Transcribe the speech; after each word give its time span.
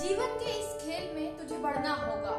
जीवन 0.00 0.34
के 0.40 0.50
इस 0.52 0.74
खेल 0.80 1.06
में 1.14 1.36
तुझे 1.38 1.56
बढ़ना 1.58 1.92
होगा। 2.00 2.34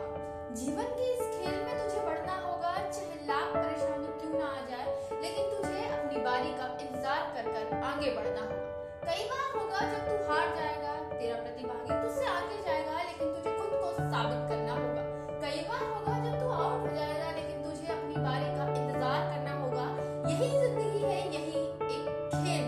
जीवन 0.59 0.85
के 0.97 1.07
इस 1.13 1.23
खेल 1.31 1.55
में 1.63 1.73
तुझे 1.79 2.03
बढ़ना 2.05 2.35
होगा। 2.43 2.71
चाहे 2.91 3.17
लाख 3.27 3.49
परेशानी 3.55 4.13
क्यों 4.19 4.39
ना 4.39 4.45
आ 4.47 4.61
जाए, 4.69 4.85
लेकिन 5.23 5.49
तुझे 5.49 5.81
अपनी 5.87 6.21
बारी 6.23 6.53
का 6.59 6.67
इंतज़ार 6.81 7.25
कर 7.33 7.49
कर 7.51 7.83
आगे 7.89 8.13
बढ़ना 8.15 8.43
होगा। 8.43 8.69
कई 9.03 9.27
बार 9.31 9.49
होगा 9.57 9.81
जब 9.91 10.07
तू 10.07 10.15
हार 10.29 10.47
जाएगा, 10.55 10.93
तेरा 11.11 11.41
प्रतिभागी 11.41 11.99
तुझसे 12.03 12.25
आगे 12.27 12.61
जाएगा, 12.63 12.95
लेकिन 13.01 13.35
तुझे 13.35 13.57
खुद 13.57 13.75
को 13.81 13.91
साबित 14.07 14.47
करना 14.49 14.79
होगा। 14.79 15.03
कई 15.43 15.59
बार 15.67 15.83
होगा 15.91 16.15
जब 16.23 16.39
तू 16.39 16.49
आउट 16.51 16.87
हो 16.87 16.95
जाएगा, 16.95 17.31
लेकिन 17.31 17.63
तुझे 17.63 17.93
अपनी 17.97 18.15
बारी 18.27 18.49
का 18.55 18.69
इंतज़ार 18.77 19.19
करना 19.31 19.59
होगा। 19.59 19.85
यही 20.31 20.49
ज़िंदगी 20.59 21.03
है, 21.03 21.19
यही 21.35 21.65
एक 21.91 22.07
खेल। 22.39 22.65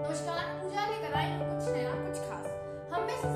नमस्कार, 0.00 0.44
पूजा 0.62 0.86
ने 0.86 1.14
आई 1.20 1.38
कुछ 1.44 1.68
नया, 1.68 1.94
कुछ 2.06 2.28
खास। 2.28 2.50
हम 2.92 3.02
में 3.02 3.16
से 3.20 3.28